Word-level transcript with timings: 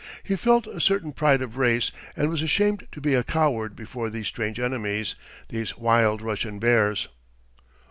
He 0.23 0.35
felt 0.35 0.65
a 0.65 0.81
certain 0.81 1.11
pride 1.11 1.43
of 1.43 1.57
race, 1.57 1.91
and 2.17 2.31
was 2.31 2.41
ashamed 2.41 2.87
to 2.91 2.99
be 2.99 3.13
a 3.13 3.23
coward 3.23 3.75
before 3.75 4.09
these 4.09 4.25
strange 4.25 4.59
enemies, 4.59 5.13
these 5.49 5.77
wild 5.77 6.23
Russian 6.23 6.57
bears. 6.57 7.07